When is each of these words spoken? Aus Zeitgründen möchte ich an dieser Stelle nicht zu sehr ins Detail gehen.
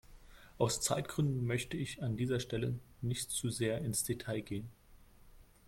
Aus 0.57 0.81
Zeitgründen 0.81 1.45
möchte 1.45 1.77
ich 1.77 2.01
an 2.01 2.17
dieser 2.17 2.39
Stelle 2.39 2.79
nicht 3.03 3.29
zu 3.29 3.51
sehr 3.51 3.81
ins 3.81 4.03
Detail 4.03 4.39
gehen. 4.41 4.67